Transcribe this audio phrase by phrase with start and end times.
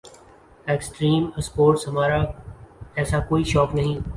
[0.67, 2.21] extreme sports ہمارا
[2.95, 3.99] ایسا کوئی شوق نہیں